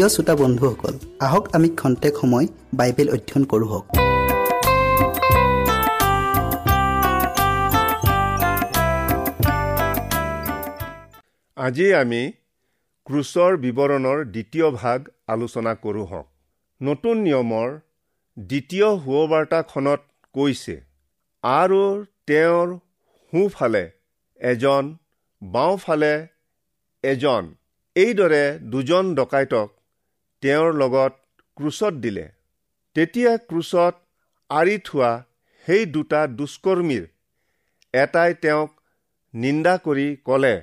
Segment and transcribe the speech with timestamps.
[0.00, 0.94] প্ৰিয় শ্ৰোতা বন্ধুসকল
[1.26, 2.46] আহক আমি খন্তেক সময়
[2.78, 3.68] বাইবেল অধ্যয়ন কৰোঁ
[11.56, 12.22] আজি আমি
[13.06, 14.98] ক্ৰুচৰ বিৱৰণৰ দ্বিতীয় ভাগ
[15.34, 16.26] আলোচনা কৰোঁ হওক।
[16.80, 17.68] নতুন নিয়মৰ
[18.36, 20.00] দ্বিতীয় সুবাৰ্তাখনত
[20.34, 20.76] কৈছে
[21.44, 21.82] আৰু
[22.26, 22.68] তেওঁৰ
[23.32, 23.84] সোঁফালে
[24.40, 24.84] এজন
[25.42, 26.14] বাওঁফালে
[27.04, 27.42] এজন
[27.96, 29.68] এইদৰে দুজন ডকাইতক
[30.42, 31.12] তেওঁৰ লগত
[31.56, 32.26] ক্ৰুচত দিলে।
[32.96, 33.94] তেতিয়া ক্ৰুচত
[34.50, 35.10] আঁৰি থোৱা
[35.66, 37.04] সেই দুটা দুষ্কৰ্মীৰ
[37.94, 38.70] এটাই তেওঁক
[39.34, 40.54] নিন্দা কৰি ক'লে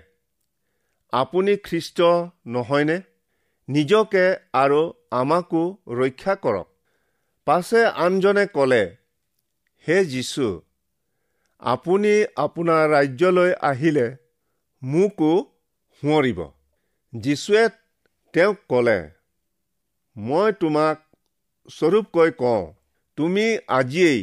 [1.14, 2.02] আপুনি খ্ৰীষ্ট
[2.48, 2.98] নহয়নে?
[3.70, 4.82] নিজকে আৰু
[5.12, 6.68] আমাকো ৰক্ষা কৰক।
[7.48, 8.84] পাছে আনজনে ক'লে
[9.88, 10.48] হে যীশু
[11.60, 14.08] আপুনি আপোনাৰ ৰাজ্যলৈ আহিলে
[14.84, 15.34] মোকো
[16.04, 16.40] সোঁৱৰিব।
[17.14, 17.64] যীশুৱে
[18.34, 18.98] তেওঁক ক'লে
[20.18, 20.98] মই তোমাক
[21.70, 22.62] স্বৰূপকৈ কওঁ
[23.18, 24.22] তুমি আজিয়েই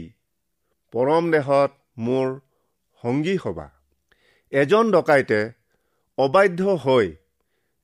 [0.93, 2.33] পৰম দেশত মোৰ
[3.03, 3.67] সংগী হবা।
[4.53, 5.41] এজন ডকাইতে
[6.19, 7.07] অবাধ্য হৈ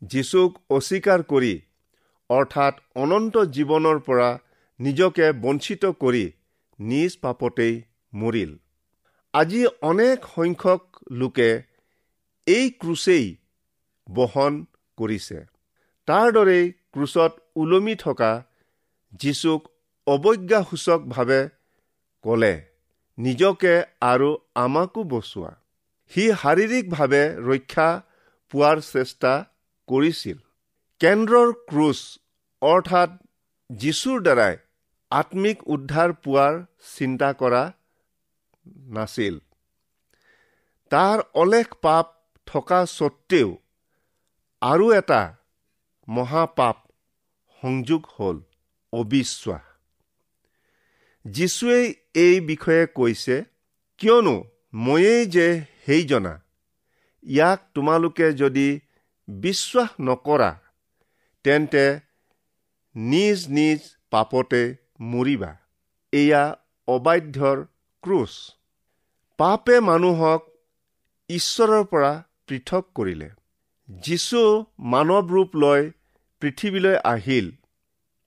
[0.02, 1.52] যীচুক অস্বীকাৰ কৰি
[2.30, 4.28] অৰ্থাৎ অনন্ত জীৱনৰ পৰা
[4.80, 6.24] নিজকে বঞ্চিত কৰি
[6.78, 7.74] নিজ পাপতেই
[8.14, 8.52] মৰিল।
[9.34, 11.50] আজি অনেক সংখ্যক লোকে
[12.46, 13.26] এই ক্ৰুচেই
[14.08, 14.52] বহন
[14.98, 15.38] কৰিছে।
[16.08, 18.32] তাৰ দৰেই ক্ৰুচত ওলমি থকা
[19.12, 19.62] যীচুক
[20.06, 21.40] অৱজ্ঞাসূচকভাৱে
[22.24, 22.54] ক'লে
[23.18, 25.52] নিজকে আৰু আমাকো বচোৱা।
[26.12, 27.88] সি শাৰীৰিকভাৱে ৰক্ষা
[28.52, 29.32] পোৱাৰ চেষ্টা
[29.88, 30.38] কৰিছিল।
[31.00, 32.00] কেন্দ্ৰৰ ক্ৰুচ
[32.62, 33.10] অৰ্থাৎ
[33.70, 34.54] যীশুৰ দ্বাৰাই
[35.10, 36.54] আত্মিক উদ্ধাৰ পোৱাৰ
[36.96, 37.62] চিন্তা কৰা
[38.96, 39.34] নাছিল।
[40.92, 42.06] তাৰ অলেখ পাপ
[42.46, 43.50] থকা স্বত্তেও
[44.62, 45.20] আৰু এটা
[46.10, 46.76] মহাপাপ
[47.62, 48.40] সংযোগ হ'ল
[48.92, 49.60] অবিশ্বাস।
[51.24, 53.44] যীশুৱে এই বিষয়ে কৈছে
[53.98, 56.42] কিয়নো ময়েই যে সেইজনা
[57.22, 58.80] ইয়াক তোমালোকে যদি
[59.28, 60.60] বিশ্বাস নকৰা
[61.44, 62.00] তেন্তে
[62.96, 65.56] নিজ নিজ পাপতে মৰিবা।
[66.12, 66.56] এয়া
[66.88, 67.64] অবাধ্যৰ
[68.02, 68.30] ক্ৰুচ।
[69.38, 70.42] পাপে মানুহক
[71.28, 73.30] ঈশ্বৰৰ পৰা পৃথক কৰিলে।
[73.88, 75.90] যীশু মানৱ ৰূপ লৈ
[76.42, 77.46] পৃথিৱীলৈ আহিল।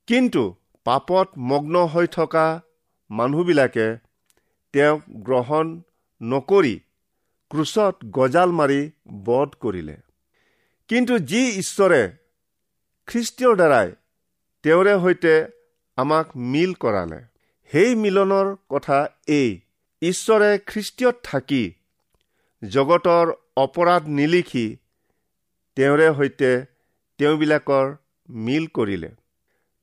[0.08, 0.42] কিন্তু
[0.86, 2.46] পাপত মগ্ন হৈ থকা
[3.10, 3.86] মানুহবিলাকে
[4.74, 5.66] তেওঁক গ্ৰহণ
[6.20, 6.74] নকৰি
[7.50, 8.80] ক্ৰুচত গজাল মাৰি
[9.24, 9.96] বধ কৰিলে।
[10.90, 12.02] কিন্তু যি ঈশ্বৰে
[13.08, 13.88] খ্ৰীষ্টীয়ৰ দ্বাৰাই
[14.64, 15.34] তেওঁৰে সৈতে
[15.98, 17.20] আমাক মিল কৰালে
[17.72, 19.50] সেই মিলনৰ কথা এই
[20.02, 21.64] ঈশ্বৰে খ্ৰীষ্টীয়ত থাকি
[22.62, 24.66] জগতৰ অপৰাধ নিলিখি
[25.76, 26.50] তেওঁৰে সৈতে
[27.18, 27.86] তেওঁবিলাকৰ
[28.28, 29.10] মিল কৰিলে।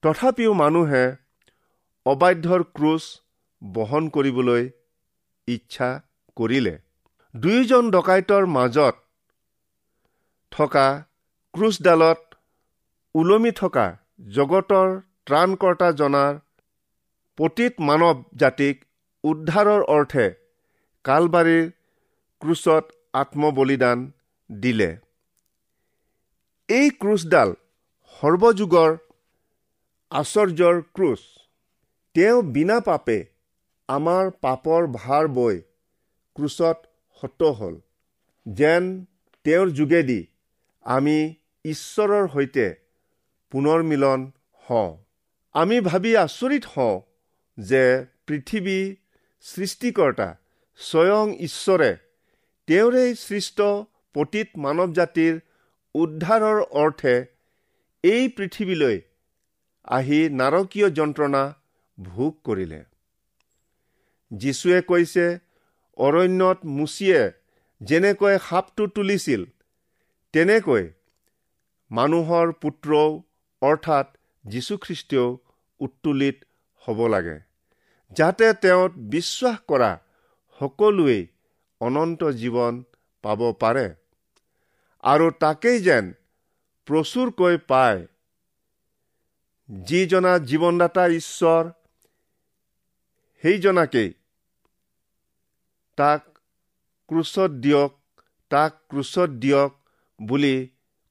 [0.04, 1.04] তথাপিও মানুহে
[2.06, 3.04] অবাধ্যৰ ক্ৰুচ
[3.62, 4.64] বহন কৰিবলৈ
[5.48, 5.90] ইচ্ছা
[6.38, 6.76] কৰিলে।
[7.34, 8.96] দুয়োজন ডকাইতৰ মাজত
[10.52, 10.88] থকা
[11.54, 12.22] ক্ৰুচডালত
[13.16, 13.88] ওলমি থকা
[14.32, 14.90] জগতৰ
[15.26, 16.40] ত্ৰাণকৰ্তা জনাৰ
[17.38, 18.76] পতীত মানৱ জাতিক
[19.24, 20.28] উদ্ধাৰৰ অৰ্থে
[21.06, 21.66] কালবাৰীৰ
[22.42, 22.84] ক্ৰুচত
[23.14, 23.98] আত্মবলিদান
[24.50, 24.90] দিলে।
[26.70, 27.50] এই ক্ৰুচডাল
[28.22, 28.98] সৰ্বযুগৰ
[30.12, 31.22] আশ্চৰ্যৰ ক্ৰুচ।
[32.14, 33.26] তেওঁ বিনা পাপে
[33.88, 35.62] আমাৰ পাপৰ ভাৰ বৈ
[36.36, 36.78] ক্ৰুচত
[37.22, 37.80] সত হ'ল।
[38.46, 39.06] যেন
[39.44, 40.28] তেওঁৰ যোগেদি
[40.86, 41.18] আমি
[41.66, 42.68] ঈশ্বৰৰ সৈতে
[43.52, 44.32] পুনৰ মিলন
[44.66, 44.98] হওঁ।
[45.54, 47.02] আমি ভাবি আচৰিত হওঁ
[47.58, 48.96] যে পৃথিৱী
[49.42, 50.30] সৃষ্টিকৰ্তা
[50.76, 51.92] স্বয়ং ঈশ্বৰে
[52.68, 53.62] তেওঁৰে সৃষ্ট
[54.14, 55.40] পতীত মানৱ জাতিৰ
[55.96, 57.31] উদ্ধাৰৰ অৰ্থে
[58.04, 58.96] এই পৃথিৱীলৈ
[59.88, 61.42] আহি নাৰকীয় যন্ত্ৰণা
[61.98, 62.80] ভোগ কৰিলে।
[64.32, 65.26] যীশুৱে কৈছে
[65.98, 67.22] অৰণ্যত মুচিয়ে
[67.82, 69.42] যেনেকৈ সাপটো তুলিছিল
[70.34, 70.88] তেনেকৈ
[71.92, 73.08] মানুহৰ পুত্ৰও
[73.62, 74.08] অৰ্থাৎ
[74.46, 75.28] যীশুখ্ৰীষ্টেও
[75.82, 76.38] উত্তোলিত
[76.84, 77.38] হ'ব লাগে
[78.12, 79.92] যাতে তেওঁত বিশ্বাস কৰা
[80.62, 81.22] সকলোৱেই
[81.82, 82.74] অনন্ত জীৱন
[83.24, 83.86] পাব পাৰে।
[85.04, 86.06] আৰু তাকেই যেন
[86.88, 88.00] প্ৰচুৰকৈ পায়।
[89.70, 91.64] যিজনা জীৱনদাতা ঈশ্বৰ
[93.44, 94.10] সেইজনাকেই
[95.98, 96.22] তাক
[97.10, 97.92] ক্ৰুচত দিয়ক
[98.52, 99.72] তাক ক্ৰুচত দিয়ক
[100.20, 100.56] বুলি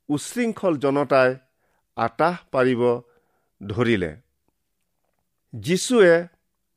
[0.09, 1.31] উশৃংখল জনতাই
[1.97, 2.83] আতাহ পাৰিব
[3.61, 4.11] ধৰিলে।
[5.55, 6.15] যীশুৱে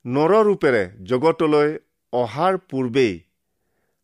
[0.05, 1.69] নৰৰূপেৰে জগতলৈ
[2.13, 3.13] অহাৰ পূৰ্বেই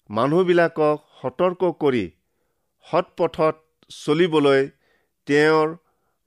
[0.09, 2.05] মানুহবিলাকক সতৰ্ক কৰি
[2.85, 3.55] সৎপথত
[3.91, 4.61] চলিবলৈ
[5.25, 5.77] তেওঁৰ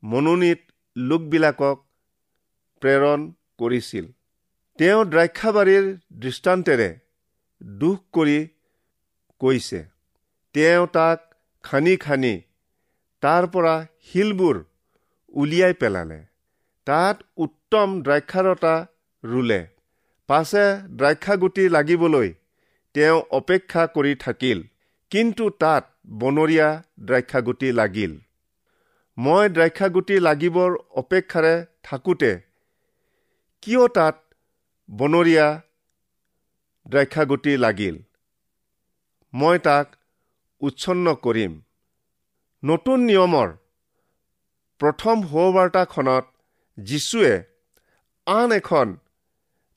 [0.03, 0.61] মনোনীত
[0.97, 1.79] লোকবিলাকক
[2.83, 4.07] প্ৰেৰণ কৰিছিল।
[4.79, 6.89] তেওঁ দ্ৰাক্ষাবাৰীৰ দৃষ্টান্তেৰে
[7.63, 8.39] দুখ কৰি
[9.41, 9.85] কৈছে।
[10.55, 11.19] তেওঁ তাক
[11.63, 12.35] খানি খানি
[13.23, 13.75] তাৰ পৰা
[14.13, 14.65] শিলবোৰ
[15.29, 16.25] উলিয়াই পেলালে।
[16.87, 18.75] তাত উত্তম দ্ৰাক্ষাৰতা
[19.25, 19.67] ৰুলে।
[20.27, 20.65] পাছে
[20.97, 22.35] দ্ৰাক্ষাগুটি লাগিবলৈ
[22.95, 24.63] তেওঁ অপেক্ষা কৰি থাকিল।
[25.11, 25.85] কিন্তু তাত
[26.19, 28.13] বনৰীয়া দ্ৰাক্ষাগুটি লাগিল।
[29.19, 32.31] মই দ্ৰাক্ষাগুটি লাগিবৰ অপেক্ষাৰে থাকোঁতে
[33.63, 34.17] কিয় তাত
[34.89, 35.49] বনৰীয়া
[36.87, 37.97] দ্ৰাক্ষাগুটি লাগিল?
[39.35, 39.87] মই তাক
[40.61, 41.53] উচ্ছন্ন কৰিম।
[42.63, 43.49] নতুন নিয়মৰ
[44.81, 46.25] প্ৰথম সুবাৰ্তাখনত
[46.79, 47.35] যীশুৱে
[48.27, 48.97] আন এখন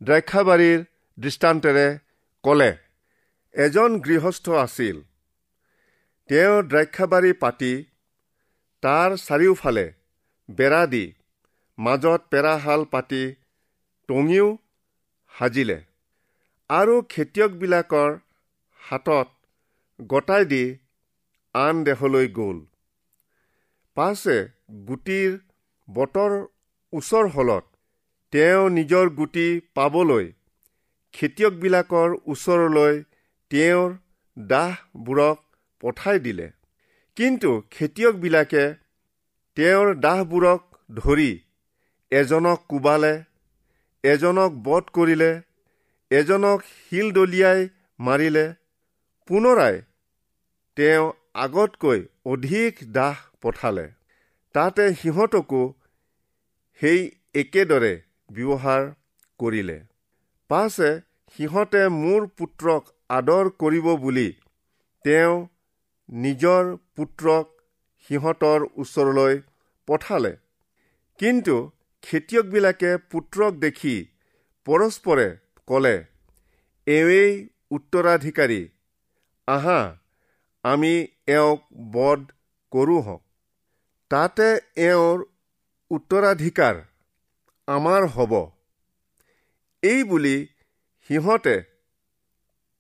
[0.02, 0.80] দ্ৰাক্ষাবাৰীৰ
[1.18, 1.88] দৃষ্টান্তেৰে
[2.44, 2.72] ক'লে
[3.56, 4.98] এজন গৃহস্থ আছিল।
[6.30, 7.74] তেওঁ দ্ৰাক্ষাবাৰী পাতি
[8.86, 9.86] তাৰ চাৰিওফালে
[10.50, 11.06] বেৰা দি
[11.78, 13.24] মাজত পেৰাহাল পাতি
[14.10, 14.48] টঙিও
[15.34, 15.78] সাজিলে
[16.70, 18.12] আৰু খেতিয়কবিলাকৰ
[18.82, 19.28] হাতত
[20.10, 20.64] গতাই দি
[21.56, 22.58] আন দেশলৈ গ'ল।
[23.98, 24.38] পাছে
[24.88, 25.32] গুটিৰ
[25.88, 26.34] বতৰ
[26.94, 27.66] ওচৰ হলত
[28.34, 30.26] তেওঁ নিজৰ গুটি পাবলৈ
[31.14, 32.96] খেতিয়কবিলাকৰ ওচৰলৈ
[33.52, 33.90] তেওঁৰ
[34.38, 35.38] দাহবোৰক
[35.84, 36.48] পঠাই দিলে।
[37.18, 38.64] কিন্তু খেতিয়কবিলাকে
[39.58, 41.32] তেওঁৰ দাহবোৰক ধৰি
[42.12, 43.14] এজনক কোবালে
[44.04, 45.30] এজনক বধ কৰিলে
[46.12, 47.62] এজনক শিল দলিয়াই
[48.00, 48.46] মাৰিলে
[49.30, 49.80] পুনৰাই
[50.78, 51.06] তেওঁ
[51.44, 53.86] আগতকৈ অধিক দাহ পঠালে।
[54.56, 55.64] তাতে সিহঁতকো
[56.82, 57.02] সেই
[57.42, 57.94] একেদৰে
[58.30, 58.84] ব্যৱহাৰ
[59.40, 59.78] কৰিলে।
[60.50, 60.92] পাছে
[61.36, 64.30] সিহঁতে মোৰ পুত্ৰক আদৰ কৰিব বুলি
[65.06, 65.36] তেওঁ
[66.10, 66.64] নিজৰ
[66.96, 67.46] পুত্ৰক
[68.10, 69.42] সিহঁতৰ ওচৰলৈ
[69.88, 70.34] পঠালে।
[71.20, 71.56] কিন্তু
[72.04, 73.96] খেতিয়কবিলাকে পুত্ৰক দেখি
[74.68, 75.28] পৰস্পৰে
[75.68, 75.96] ক'লে
[76.88, 77.32] এৱেই
[77.72, 78.62] উত্তৰাধিকাৰী।
[79.48, 79.80] আহা
[80.64, 80.94] আমি
[81.28, 82.22] এওঁক বধ
[82.72, 83.22] কৰোঁ হওক
[84.12, 84.48] তাতে
[84.86, 85.24] এওঁৰ
[85.92, 86.76] উত্তৰাধিকাৰ
[87.68, 88.34] আমাৰ হ'ব।
[89.84, 90.36] এই বুলি
[91.10, 91.56] সিহঁতে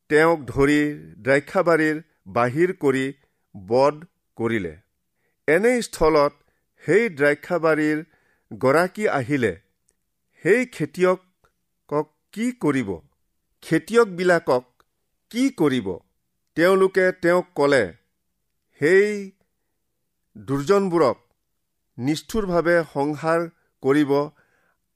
[0.10, 0.82] তেওঁক ধৰি
[1.20, 3.06] দ্ৰাক্ষাবাৰীৰ বাহিৰ কৰি
[3.56, 4.00] বধ
[4.38, 4.74] কৰিলে।
[5.48, 6.34] এনে স্থলত
[6.84, 8.00] সেই দ্ৰাক্ষাবাৰীৰ
[8.52, 9.54] গৰাকী আহিলে
[10.44, 12.90] সেই খেতিয়কক কি কৰিব?
[13.64, 14.66] খেতিয়কবিলাকক
[15.32, 15.88] কি কৰিব?
[16.58, 17.84] তেওঁলোকে তেওঁক ক'লে
[18.82, 19.08] সেই
[20.36, 21.18] দুৰ্জনবোৰক
[21.98, 23.48] নিষ্ঠুৰভাৱে সংহাৰ
[23.84, 24.12] কৰিব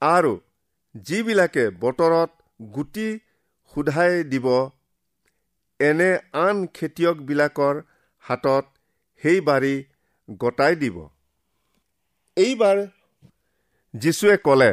[0.02, 0.32] আৰু
[0.94, 2.30] যিবিলাকে বতৰত
[2.74, 3.08] গুটি
[3.74, 4.46] সোধাই দিব
[5.80, 6.10] এনে
[6.40, 7.80] আন খেতিয়কবিলাকৰ
[8.24, 8.64] হাতত
[9.22, 9.74] সেই বাৰী
[10.40, 10.96] গতাই দিব।
[12.36, 12.78] এইবাৰ
[13.94, 14.72] যীশুৱে ক'লে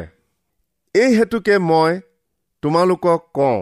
[0.94, 2.00] এই হেতুকে মই
[2.62, 3.58] তোমালোকক কওঁ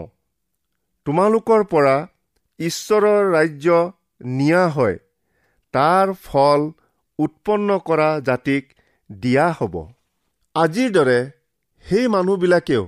[1.05, 1.95] তোমালোকৰ পৰা
[2.59, 3.67] ঈশ্বৰৰ ৰাজ্য
[4.37, 4.97] নিয়া হয়
[5.73, 6.61] তাৰ ফল
[7.19, 8.63] উৎপন্ন কৰা জাতিক
[9.09, 9.75] দিয়া হ'ব।
[10.55, 11.19] আজিৰ দৰে
[11.85, 12.83] সেই মানুহবিলাকেও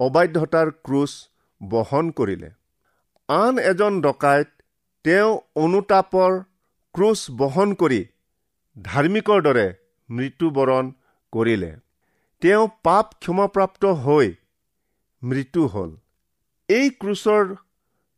[0.00, 1.12] অবাধ্যতাৰ ক্ৰুচ
[1.60, 2.55] বহন কৰিলে।
[3.28, 4.48] আন এজন ডকাইত
[5.04, 5.30] তেওঁ
[5.62, 6.32] অনুতাপৰ
[6.94, 8.00] ক্ৰুচ বহন কৰি
[8.76, 9.64] ধাৰ্মিকৰ দৰে
[10.08, 10.90] মৃত্যুবৰণ
[11.32, 11.70] কৰিলে।
[12.42, 14.28] তেওঁ পাপ ক্ষমাপ্ৰাপ্ত হৈ
[15.22, 15.90] মৃত্যু হ'ল।
[16.68, 17.42] এই ক্ৰুচৰ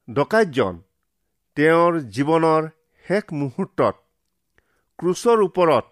[0.08, 0.74] ডকাইতজন
[1.56, 2.68] তেওঁৰ জীৱনৰ
[3.06, 3.94] শেষ মুহূৰ্তত
[4.98, 5.84] ক্ৰুচৰ ওপৰত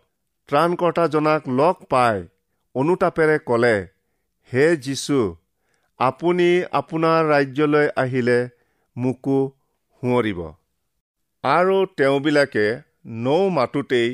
[0.49, 2.17] ত্ৰাণকৰ্তাজনাক লগ পাই
[2.75, 3.77] অনুতাপেৰে ক'লে
[4.51, 5.21] হে যীশু
[6.01, 6.49] আপুনি
[6.81, 8.39] আপোনাৰ ৰাজ্যলৈ আহিলে
[8.97, 9.39] মোকো
[10.03, 10.41] সোঁৱৰিব।
[11.45, 12.67] আৰু তেওঁবিলাকে
[13.25, 14.09] নৌ মাতোতেই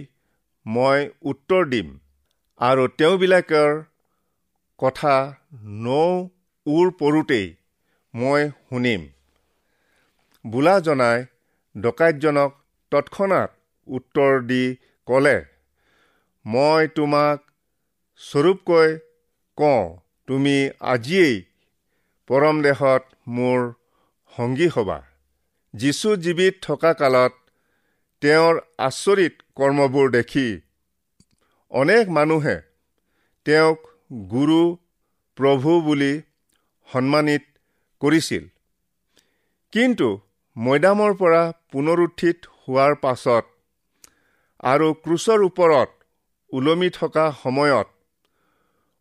[0.67, 1.89] মই উত্তৰ দিম।
[2.61, 3.73] আৰু তেওঁবিলাকৰ
[4.81, 5.15] কথা
[5.85, 6.07] নৌ
[6.67, 7.47] উৰ পৰোঁতেই
[8.15, 9.03] মই শুনিম।
[10.45, 11.25] বোলা জনাই
[11.75, 12.51] ডকাইতজনক
[12.93, 13.51] তৎক্ষণাত
[13.89, 14.65] উত্তৰ দি
[15.09, 15.37] ক'লে
[16.45, 17.39] মই তোমাক
[18.21, 18.91] স্বৰূপকৈ
[19.59, 19.85] কওঁ
[20.29, 20.57] তুমি
[20.93, 21.37] আজিয়েই
[22.31, 23.59] পৰম দেশত মোৰ
[24.37, 24.99] সংগী হবা।
[25.75, 27.33] যীশু জীৱিত থকা কালত
[28.23, 30.49] তেওঁৰ আচৰিত কৰ্মবোৰ দেখি
[31.71, 32.57] অনেক মানুহে
[33.47, 33.79] তেওঁক
[34.31, 34.61] গুৰু
[35.39, 36.13] প্ৰভু বুলি
[36.89, 37.45] সন্মানিত
[38.03, 38.45] কৰিছিল।
[39.73, 40.09] কিন্তু
[40.57, 43.45] মৈদামৰ পৰা পুনৰুত্থিত হোৱাৰ পাছত
[44.63, 45.91] আৰু ক্ৰুচৰ ওপৰত
[46.53, 47.89] ওলমি থকা সময়ত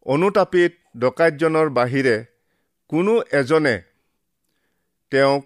[0.06, 2.16] অনুতাপিত ডকাইতজনৰ বাহিৰে
[2.90, 3.76] কোনো এজনে
[5.12, 5.46] তেওঁক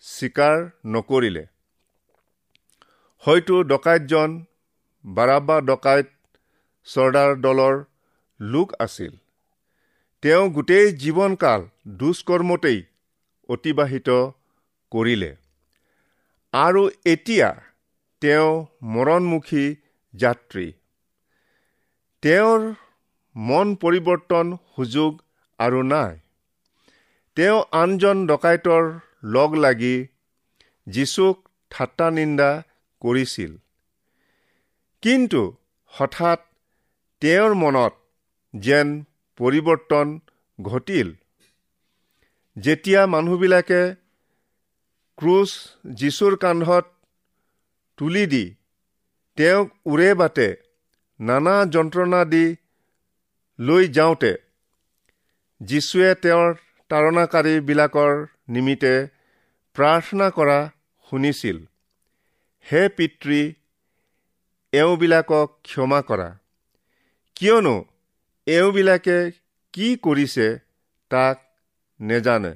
[0.00, 1.46] স্বীকাৰ নকৰিলে।
[3.18, 4.44] হয়তো ডকাইতজন
[5.04, 6.08] বাৰাবা ডকাইত
[6.84, 7.84] চৰ্দাৰ দলৰ
[8.40, 9.12] লোক আছিল।
[10.22, 12.82] তেওঁ গোটেই জীৱনকাল দুষ্কৰ্মতেই
[13.48, 14.08] অতিবাহিত
[14.92, 15.36] কৰিলে।
[16.52, 17.48] আৰু এতিয়া
[18.20, 19.64] তেওঁ মৰণমুখী
[20.14, 20.72] যাত্ৰী।
[22.22, 22.60] তেওঁৰ
[23.36, 25.22] মন পৰিৱৰ্তন সুযোগ
[25.58, 26.18] আৰু নাই।
[27.36, 28.84] তেওঁ আনজন ডকাইতৰ
[29.24, 29.96] লগ লাগি
[30.86, 31.36] যীচুক
[31.70, 32.50] ঠাট্টা নিন্দা
[33.02, 33.52] কৰিছিল।
[35.02, 35.42] কিন্তু
[35.86, 36.40] হঠাৎ
[37.22, 37.92] তেওঁৰ মনত
[38.54, 39.04] যেন
[39.40, 40.06] পৰিৱৰ্তন
[40.58, 41.08] ঘটিল।
[42.56, 43.82] যেতিয়া মানুহবিলাকে
[45.18, 45.50] ক্ৰুচ
[45.94, 46.84] যীশুৰ কান্ধত
[47.98, 48.44] তুলি দি
[49.38, 50.48] তেওঁক উৰে বাটে
[51.20, 52.44] নানা যন্ত্ৰণা দি
[53.58, 54.32] লৈ যাওঁতে
[55.60, 56.54] যীশুৱে তেওঁৰ
[56.88, 58.12] তাৰণাকাৰীবিলাকৰ
[58.48, 58.94] নিমিত্তে
[59.76, 60.58] প্ৰাৰ্থনা কৰা
[61.10, 61.56] শুনিছিল।
[62.66, 63.40] হে পিতৃ
[64.72, 66.28] এওঁবিলাকক ক্ষমা কৰা।
[67.34, 67.84] কিয়নো
[68.46, 69.30] এওঁবিলাকে
[69.72, 70.46] কি কৰিছে
[71.10, 71.42] তাক
[72.00, 72.52] নেজানে।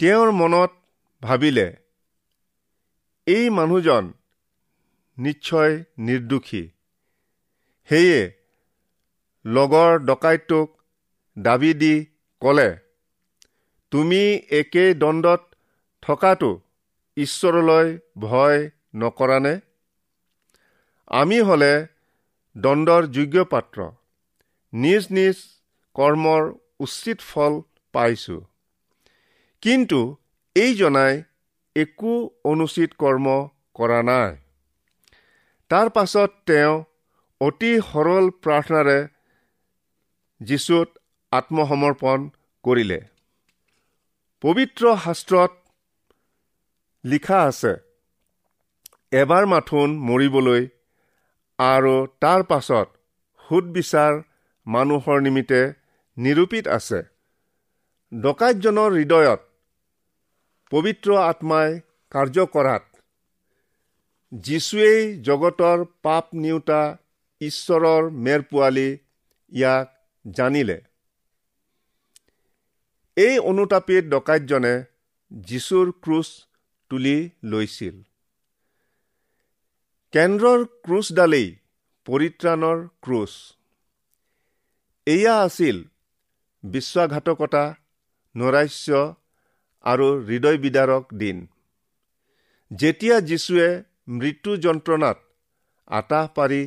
[0.00, 0.70] তেওঁৰ মনত
[1.22, 1.68] ভাবিলে
[3.26, 4.12] এই মানুহজন
[5.18, 6.68] নিশ্চয় নিৰ্দোষী।
[7.88, 8.20] সেয়ে
[9.44, 10.68] লগৰ ডকাইতোক
[11.38, 11.94] দাবী দি
[12.40, 12.76] ক'লে
[13.90, 15.42] তুমি একেই দণ্ডত
[16.02, 16.60] থকাটো
[17.16, 19.60] ঈশ্বৰলৈ ভয় নকৰানে?
[21.06, 21.86] আমি হ'লে
[22.56, 23.90] দণ্ডৰ যোগ্য পাত্ৰ।
[24.72, 25.36] নিজ নিজ
[25.94, 27.60] কৰ্মৰ উচিত ফল
[27.92, 28.40] পাইছোঁ।
[29.62, 30.16] কিন্তু
[30.54, 31.22] এইজনাই
[31.76, 34.36] একো অনুচিত কৰ্ম কৰা নাই।
[35.68, 36.84] তাৰ পাছত তেওঁ
[37.40, 38.98] অতি সৰল প্ৰাৰ্থনাৰে
[40.40, 40.88] যীচুত
[41.36, 42.18] আত্মসমৰ্পণ
[42.64, 42.98] কৰিলে।
[44.44, 45.52] পবিত্ৰ শাস্ত্ৰত
[47.04, 47.72] লিখা আছে
[49.20, 50.62] এবাৰ মাথোন মৰিবলৈ
[51.58, 52.88] আৰু তাৰ পাছত
[53.44, 54.12] সুদবিচাৰ
[54.66, 55.60] মানুহৰ নিমিত্তে
[56.16, 57.00] নিৰূপিত আছে।
[58.12, 59.40] ডকাইতজনৰ হৃদয়ত
[60.72, 61.68] পবিত্ৰ আত্মাই
[62.12, 62.84] কাৰ্য কৰাত
[64.32, 66.82] যীশুৱেই জগতৰ পাপ নিওতা
[67.40, 68.88] ঈশ্বৰৰ মেৰ পোৱালি
[69.52, 69.86] ইয়াক
[70.24, 70.78] জানিলে।
[73.16, 74.74] এই অনুতাপিত ডকাইতজনে
[75.30, 76.28] যীশুৰ ক্ৰুচ
[76.90, 77.96] তুলি লৈছিল।
[80.12, 81.48] কেন্দ্ৰৰ ক্ৰুচডালেই
[82.06, 83.32] পৰিত্ৰাণৰ ক্ৰুচ।
[85.06, 85.76] এয়া আছিল
[86.64, 87.64] বিশ্বাসঘাতকতা
[88.34, 89.14] নৈৰাশ্য
[89.84, 91.46] আৰু হৃদয় বিদাৰক দিন।
[92.70, 93.68] যেতিয়া যীশুৱে
[94.08, 95.18] মৃত্যু যন্ত্ৰণাত
[95.88, 96.62] আতাহ পাৰি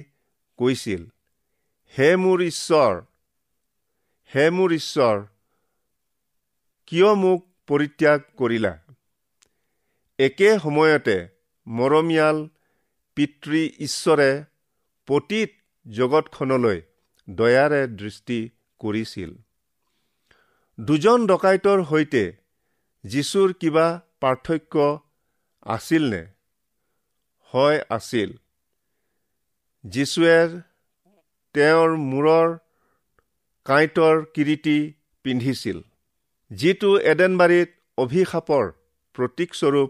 [0.59, 1.01] কৈছিল
[1.97, 2.93] হে মোৰ ঈশ্বৰ
[4.35, 5.15] হে মোৰ ঈশ্বৰ
[6.89, 8.79] কিয় মোক পৰিত্যাগ কৰিলা?
[10.19, 11.27] একে সময়তে
[11.67, 12.49] মৰমীয়াল
[13.15, 14.43] পিতৃ ঈশ্বৰে
[15.07, 15.51] পতীত
[15.91, 16.81] জগতখনলৈ
[17.29, 18.49] দয়াৰে দৃষ্টি
[18.79, 19.35] কৰিছিল।
[20.79, 22.33] দুজন ডকাইতৰ সৈতে
[23.03, 24.99] যীশুৰ কিবা পাৰ্থক্য
[25.61, 26.25] আছিলনে?
[27.41, 28.33] হয় আছিল।
[29.83, 30.61] যীশুৱে
[31.53, 32.57] তেওঁৰ মূৰৰ
[33.65, 35.81] কাঁইটৰ কিৰিটি পিন্ধিছিল।
[36.51, 38.63] যিটো এডেনবাৰীত অভিশাপৰ
[39.15, 39.89] প্ৰতীকস্বৰূপ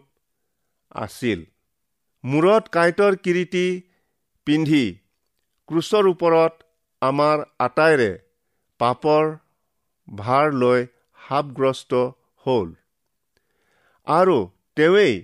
[0.96, 1.44] আছিল।
[2.24, 3.66] মূৰত কাঁইটৰ কিৰিটি
[4.48, 4.86] পিন্ধি
[5.70, 6.54] ক্ৰুচৰ ওপৰত
[7.02, 8.12] আমাৰ আটাইৰে
[8.80, 9.32] পাপৰ
[10.08, 10.86] ভাৰ লৈ
[11.20, 12.02] সাপগ্ৰস্ত
[12.46, 12.70] হ'ল।
[14.08, 14.38] আৰু
[14.76, 15.16] তেওঁৱেই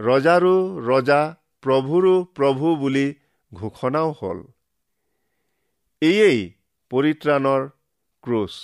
[0.00, 0.56] ৰজাৰো
[0.88, 1.20] ৰজা
[1.62, 3.06] প্ৰভুৰো প্ৰভু বুলি
[3.52, 4.42] ঘোষণাও হ'ল।
[6.02, 6.40] এয়েই
[6.90, 7.62] পৰিত্ৰাণৰ
[8.24, 8.54] ক্ৰুচ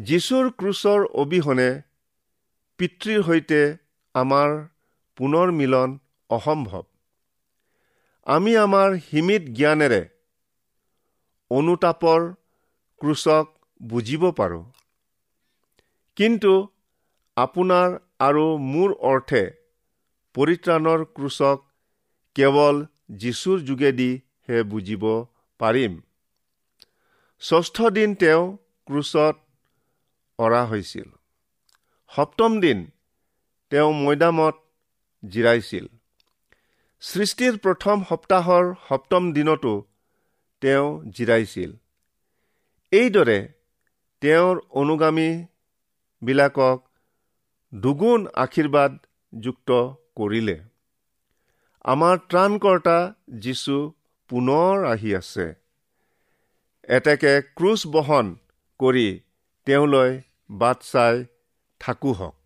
[0.00, 1.82] যীশুৰ ক্ৰুচৰ অবিহনে
[2.78, 3.76] পিতৃৰ সৈতে
[4.14, 4.52] আমাৰ
[5.16, 5.98] পুনৰ মিলন
[6.30, 6.84] অসম্ভৱ।
[8.26, 10.00] আমি আমাৰ সীমিত জ্ঞানেৰে
[11.50, 12.20] অনুতাপৰ
[13.00, 14.64] ক্ৰুচক বুজিব পাৰোঁ।
[16.16, 16.52] কিন্তু
[17.36, 19.44] আপোনাৰ আৰু মোৰ অৰ্থে
[20.34, 21.58] পৰিত্ৰাণৰ ক্ৰুচক
[22.34, 25.06] কেৱল যীশুৰ যোগেদিহে বুজিব
[25.60, 26.00] পাৰিম।
[27.42, 28.42] ষষ্ঠ দিন তেওঁ
[28.86, 29.49] ক্ৰুচত
[30.44, 31.08] অৰা হৈছিল।
[32.10, 32.78] সপ্তম দিন
[33.72, 34.56] তেওঁ মৈদামত
[35.22, 35.86] জিৰাইছিল।
[37.02, 39.72] সৃষ্টিৰ প্ৰথম সপ্তাহৰ সপ্তম দিনতো
[40.62, 41.70] তেওঁ জিৰাইছিল।
[42.92, 43.38] এইদৰে
[44.22, 46.78] তেওঁৰ অনুগামীবিলাকক
[47.72, 49.70] দুগুণ আশীৰ্বাদযুক্ত
[50.16, 50.56] কৰিলে।
[51.84, 52.98] আমাৰ ত্ৰাণকৰ্তা
[53.38, 53.76] যীশু
[54.30, 55.46] পুনৰ আহি আছে।
[56.88, 58.26] এতেকে ক্ৰুচ বহন
[58.80, 59.08] কৰি
[59.66, 60.12] তেওঁলৈ
[60.50, 61.16] বাট চাই
[61.80, 62.36] থাকো হওক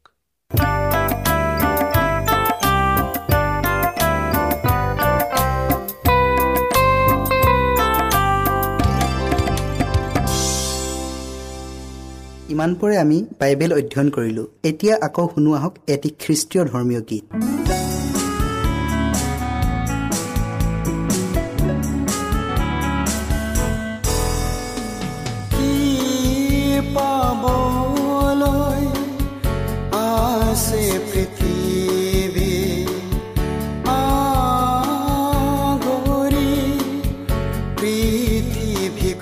[12.55, 17.25] ইমানপৰে আমি বাইবেল অধ্যয়ন কৰিলোঁ। এতিয়া আকৌ শুনো আহক এটি খ্ৰীষ্টীয় ধৰ্মীয় গীত।
[38.07, 39.14] 你的片。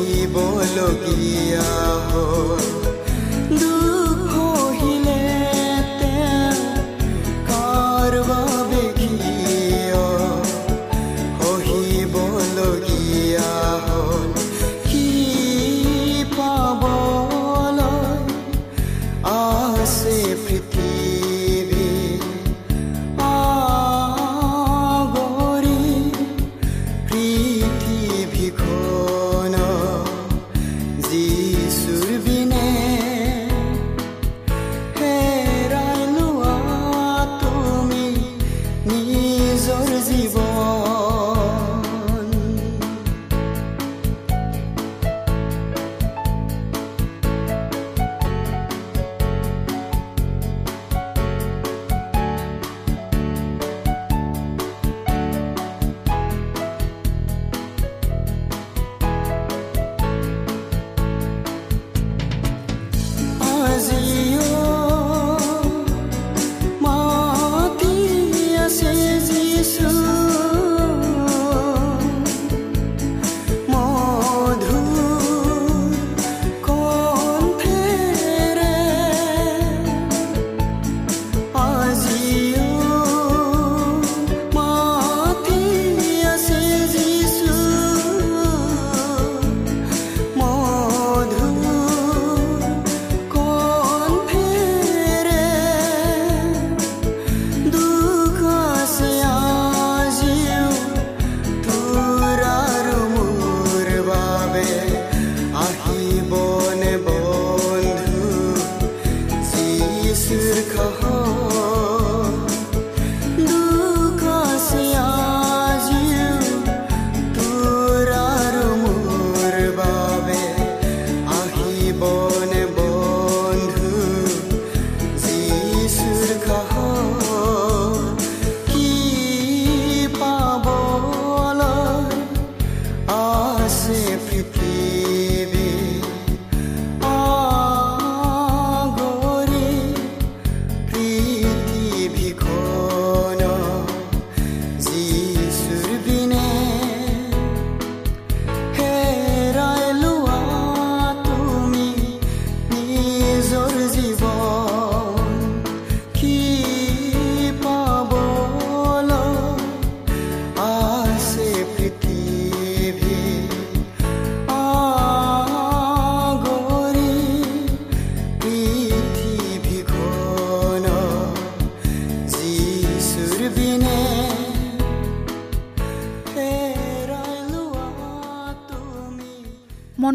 [0.00, 1.68] সহিবলগীয়া
[2.10, 2.99] হ'ল দুখ